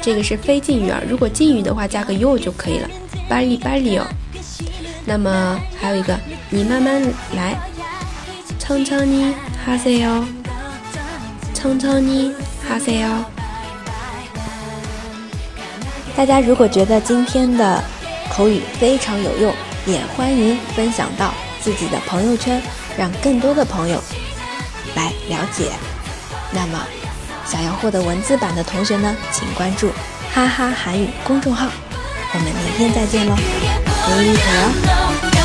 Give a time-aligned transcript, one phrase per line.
[0.00, 2.88] 这个是非敬语啊，如果敬语的话加个 yo 就可以了，
[3.28, 4.04] 빨리빨리 요。
[5.04, 7.02] 那么还有一个，你慢慢
[7.34, 7.58] 来，
[8.66, 10.24] 천천히하세 요。
[11.54, 13.24] 천천히하세 요。
[16.16, 17.82] 大家如果觉得今天的
[18.30, 19.54] 口语非常有用，
[19.86, 22.62] 也欢迎分享到自己的朋友圈，
[22.98, 24.02] 让更多的朋友
[24.94, 25.72] 来了解。
[26.52, 26.78] 那么，
[27.46, 29.90] 想要获得文字版的同学呢，请关注“
[30.34, 31.68] 哈哈韩语”公众号。
[32.34, 33.34] 我们明天再见喽，
[34.06, 35.35] 拜拜。